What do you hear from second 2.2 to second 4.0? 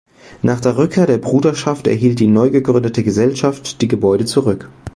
neu gegründete Gesellschaft die